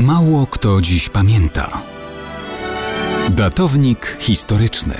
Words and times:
Mało 0.00 0.46
kto 0.46 0.80
dziś 0.80 1.08
pamięta. 1.08 1.82
Datownik 3.30 4.16
historyczny 4.20 4.94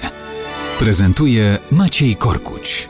prezentuje 0.79 1.59
Maciej 1.71 2.17
Korkuć. 2.17 2.89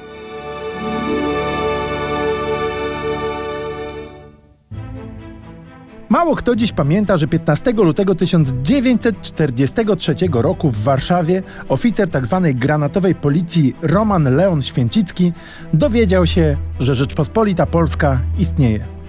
Mało 6.09 6.37
kto 6.37 6.56
dziś 6.56 6.72
pamięta, 6.72 7.17
że 7.17 7.28
15 7.28 7.72
lutego 7.72 8.15
1943 8.15 10.15
roku 10.33 10.71
w 10.71 10.83
Warszawie 10.83 11.42
oficer 11.69 12.11
tzw. 12.11 12.40
Tak 12.45 12.58
granatowej 12.58 13.15
policji 13.15 13.77
Roman 13.83 14.37
Leon 14.37 14.63
Święcicki 14.63 15.33
dowiedział 15.72 16.27
się, 16.27 16.56
że 16.80 16.95
Rzeczpospolita 16.95 17.66
Polska 17.66 18.20
istnieje. 18.38 18.99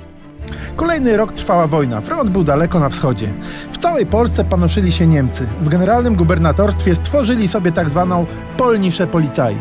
Kolejny 0.75 1.17
rok 1.17 1.31
trwała 1.31 1.67
wojna, 1.67 2.01
front 2.01 2.29
był 2.29 2.43
daleko 2.43 2.79
na 2.79 2.89
wschodzie. 2.89 3.34
W 3.71 3.77
całej 3.77 4.05
Polsce 4.05 4.45
panoszyli 4.45 4.91
się 4.91 5.07
Niemcy. 5.07 5.47
W 5.61 5.70
generalnym 5.70 6.16
gubernatorstwie 6.16 6.95
stworzyli 6.95 7.47
sobie 7.47 7.71
tak 7.71 7.89
zwaną 7.89 8.25
Polnisze 8.57 9.07
Policaj. 9.07 9.55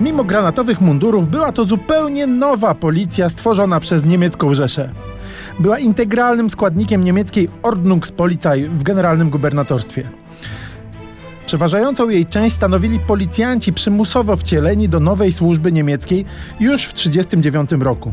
Mimo 0.00 0.24
granatowych 0.24 0.80
mundurów 0.80 1.28
była 1.28 1.52
to 1.52 1.64
zupełnie 1.64 2.26
nowa 2.26 2.74
policja 2.74 3.28
stworzona 3.28 3.80
przez 3.80 4.04
niemiecką 4.04 4.54
Rzeszę. 4.54 4.90
Była 5.58 5.78
integralnym 5.78 6.50
składnikiem 6.50 7.04
niemieckiej 7.04 7.48
Ordnungspolizei 7.62 8.68
w 8.68 8.82
generalnym 8.82 9.30
gubernatorstwie. 9.30 10.08
Przeważającą 11.48 12.08
jej 12.08 12.26
część 12.26 12.56
stanowili 12.56 13.00
policjanci 13.00 13.72
przymusowo 13.72 14.36
wcieleni 14.36 14.88
do 14.88 15.00
nowej 15.00 15.32
służby 15.32 15.72
niemieckiej 15.72 16.24
już 16.60 16.84
w 16.84 16.92
1939 16.92 17.84
roku. 17.84 18.12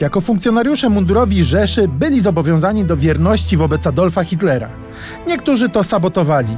Jako 0.00 0.20
funkcjonariusze 0.20 0.88
mundurowi 0.88 1.44
Rzeszy 1.44 1.88
byli 1.88 2.20
zobowiązani 2.20 2.84
do 2.84 2.96
wierności 2.96 3.56
wobec 3.56 3.86
Adolfa 3.86 4.24
Hitlera. 4.24 4.68
Niektórzy 5.26 5.68
to 5.68 5.84
sabotowali, 5.84 6.56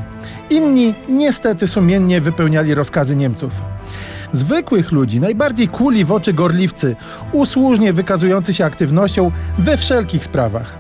inni 0.51 0.95
niestety 1.09 1.67
sumiennie 1.67 2.21
wypełniali 2.21 2.75
rozkazy 2.75 3.17
Niemców. 3.17 3.63
Zwykłych 4.33 4.93
ludzi, 4.93 5.21
najbardziej 5.21 5.69
kuli 5.69 6.05
w 6.05 6.13
oczy 6.13 6.33
gorliwcy, 6.33 6.97
usłużnie 7.33 7.93
wykazujący 7.93 8.55
się 8.55 8.65
aktywnością 8.65 9.31
we 9.59 9.77
wszelkich 9.77 10.25
sprawach. 10.25 10.79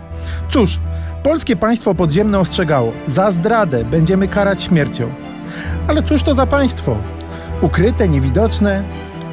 Cóż, 0.50 0.80
polskie 1.28 1.56
państwo 1.56 1.94
podziemne 1.94 2.38
ostrzegało: 2.38 2.92
za 3.06 3.30
zdradę 3.30 3.84
będziemy 3.84 4.28
karać 4.28 4.62
śmiercią. 4.62 5.12
Ale 5.88 6.02
cóż 6.02 6.22
to 6.22 6.34
za 6.34 6.46
państwo? 6.46 6.98
Ukryte, 7.62 8.08
niewidoczne, 8.08 8.82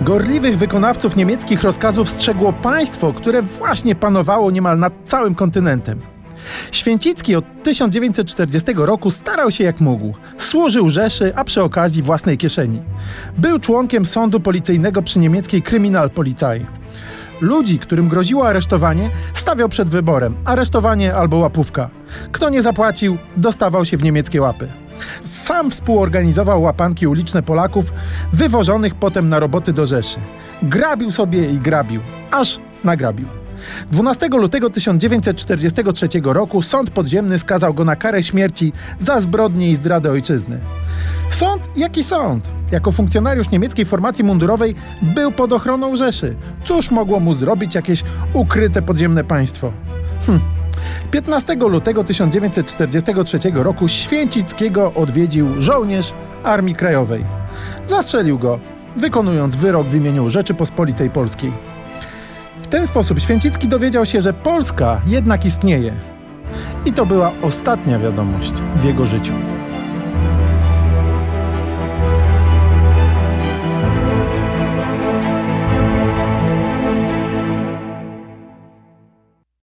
Gorliwych 0.01 0.57
wykonawców 0.57 1.15
niemieckich 1.15 1.61
rozkazów 1.61 2.09
strzegło 2.09 2.53
państwo, 2.53 3.13
które 3.13 3.41
właśnie 3.41 3.95
panowało 3.95 4.51
niemal 4.51 4.79
nad 4.79 4.93
całym 5.07 5.35
kontynentem. 5.35 6.01
Święcicki 6.71 7.35
od 7.35 7.45
1940 7.63 8.71
roku 8.75 9.11
starał 9.11 9.51
się 9.51 9.63
jak 9.63 9.81
mógł. 9.81 10.13
Służył 10.37 10.89
Rzeszy, 10.89 11.35
a 11.35 11.43
przy 11.43 11.63
okazji 11.63 12.01
własnej 12.01 12.37
kieszeni. 12.37 12.81
Był 13.37 13.59
członkiem 13.59 14.05
sądu 14.05 14.39
policyjnego 14.39 15.01
przy 15.01 15.19
niemieckiej 15.19 15.61
Kryminalpolizei. 15.61 16.65
Ludzi, 17.41 17.79
którym 17.79 18.07
groziło 18.07 18.47
aresztowanie, 18.47 19.09
stawiał 19.33 19.69
przed 19.69 19.89
wyborem 19.89 20.35
aresztowanie 20.45 21.15
albo 21.15 21.37
łapówka. 21.37 21.89
Kto 22.31 22.49
nie 22.49 22.61
zapłacił, 22.61 23.17
dostawał 23.37 23.85
się 23.85 23.97
w 23.97 24.03
niemieckie 24.03 24.41
łapy. 24.41 24.67
Sam 25.23 25.71
współorganizował 25.71 26.61
łapanki 26.61 27.07
uliczne 27.07 27.43
Polaków, 27.43 27.93
wywożonych 28.33 28.95
potem 28.95 29.29
na 29.29 29.39
roboty 29.39 29.73
do 29.73 29.85
Rzeszy. 29.85 30.19
Grabił 30.63 31.11
sobie 31.11 31.51
i 31.51 31.59
grabił, 31.59 32.01
aż 32.31 32.59
nagrabił. 32.83 33.44
12 33.91 34.27
lutego 34.27 34.69
1943 34.69 36.07
roku 36.23 36.61
sąd 36.61 36.89
podziemny 36.89 37.39
skazał 37.39 37.73
go 37.73 37.85
na 37.85 37.95
karę 37.95 38.23
śmierci 38.23 38.73
za 38.99 39.19
zbrodnie 39.19 39.71
i 39.71 39.75
zdradę 39.75 40.11
ojczyzny. 40.11 40.59
Sąd? 41.29 41.69
Jaki 41.75 42.03
sąd? 42.03 42.49
Jako 42.71 42.91
funkcjonariusz 42.91 43.49
niemieckiej 43.49 43.85
formacji 43.85 44.23
mundurowej 44.23 44.75
był 45.01 45.31
pod 45.31 45.51
ochroną 45.51 45.95
Rzeszy. 45.95 46.35
Cóż 46.65 46.91
mogło 46.91 47.19
mu 47.19 47.33
zrobić 47.33 47.75
jakieś 47.75 48.03
ukryte 48.33 48.81
podziemne 48.81 49.23
państwo? 49.23 49.71
Hm. 50.25 50.39
15 51.11 51.55
lutego 51.55 52.03
1943 52.03 53.39
roku 53.53 53.87
Święcickiego 53.87 54.93
odwiedził 54.93 55.61
żołnierz 55.61 56.13
Armii 56.43 56.75
Krajowej. 56.75 57.25
Zastrzelił 57.87 58.39
go, 58.39 58.59
wykonując 58.95 59.55
wyrok 59.55 59.87
w 59.87 59.95
imieniu 59.95 60.29
Rzeczypospolitej 60.29 61.09
Polskiej. 61.09 61.51
W 62.65 62.67
ten 62.67 62.87
sposób 62.87 63.19
Święcicki 63.19 63.67
dowiedział 63.67 64.05
się, 64.05 64.21
że 64.21 64.33
Polska 64.33 65.01
jednak 65.07 65.45
istnieje. 65.45 65.93
I 66.85 66.93
to 66.93 67.05
była 67.05 67.31
ostatnia 67.41 67.99
wiadomość 67.99 68.53
w 68.75 68.83
jego 68.83 69.05
życiu. 69.05 69.33